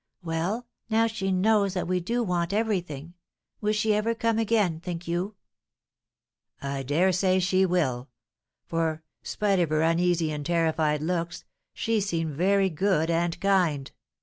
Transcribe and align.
Well, 0.23 0.65
now 0.89 1.05
she 1.05 1.31
knows 1.31 1.75
that 1.75 1.87
we 1.87 1.99
do 1.99 2.23
want 2.23 2.53
everything, 2.53 3.13
will 3.61 3.71
she 3.71 3.93
ever 3.93 4.15
come 4.15 4.39
again, 4.39 4.79
think 4.79 5.07
you?" 5.07 5.35
"I 6.59 6.81
dare 6.81 7.11
say 7.11 7.37
she 7.39 7.67
will; 7.67 8.09
for, 8.65 9.03
spite 9.21 9.59
of 9.59 9.69
her 9.69 9.83
uneasy 9.83 10.31
and 10.31 10.43
terrified 10.43 11.03
looks, 11.03 11.45
she 11.71 12.01
seemed 12.01 12.33
very 12.33 12.71
good 12.71 13.11
and 13.11 13.39
kind." 13.39 13.91